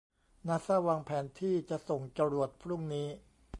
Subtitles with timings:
[0.47, 3.07] นาซ่าวางแผนที่จะส่งจรวดพรุ่งนี้